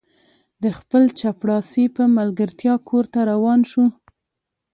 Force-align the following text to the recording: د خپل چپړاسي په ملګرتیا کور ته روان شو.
د 0.63 0.65
خپل 0.77 1.03
چپړاسي 1.19 1.85
په 1.95 2.03
ملګرتیا 2.17 2.73
کور 2.87 3.05
ته 3.13 3.19
روان 3.31 3.59
شو. 3.71 3.85